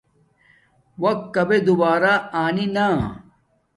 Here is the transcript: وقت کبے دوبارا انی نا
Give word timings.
وقت 1.03 1.23
کبے 1.35 1.57
دوبارا 1.67 2.13
انی 2.43 2.67
نا 2.75 2.87